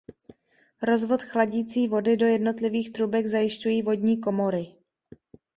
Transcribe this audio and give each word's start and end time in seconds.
Rozvod 0.81 1.23
chladicí 1.23 1.87
vody 1.87 2.17
do 2.17 2.25
jednotlivých 2.25 2.91
trubek 2.91 3.27
zajišťují 3.27 3.81
vodní 3.81 4.19
komory. 4.21 4.75